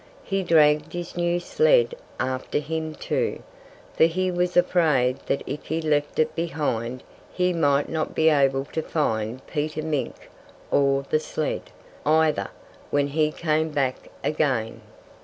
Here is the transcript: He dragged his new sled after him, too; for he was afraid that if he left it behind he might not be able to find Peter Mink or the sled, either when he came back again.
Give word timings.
He 0.23 0.41
dragged 0.41 0.93
his 0.93 1.15
new 1.15 1.39
sled 1.39 1.93
after 2.19 2.57
him, 2.57 2.95
too; 2.95 3.43
for 3.95 4.05
he 4.05 4.31
was 4.31 4.57
afraid 4.57 5.19
that 5.27 5.43
if 5.45 5.65
he 5.67 5.79
left 5.79 6.17
it 6.17 6.33
behind 6.33 7.03
he 7.31 7.53
might 7.53 7.87
not 7.87 8.15
be 8.15 8.27
able 8.27 8.65
to 8.65 8.81
find 8.81 9.45
Peter 9.45 9.83
Mink 9.83 10.31
or 10.71 11.03
the 11.11 11.19
sled, 11.19 11.69
either 12.03 12.47
when 12.89 13.09
he 13.09 13.31
came 13.31 13.69
back 13.69 14.09
again. 14.23 14.81